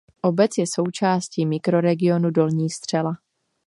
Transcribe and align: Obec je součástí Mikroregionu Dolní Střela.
Obec 0.23 0.51
je 0.57 0.65
součástí 0.67 1.45
Mikroregionu 1.45 2.31
Dolní 2.31 2.69
Střela. 2.69 3.11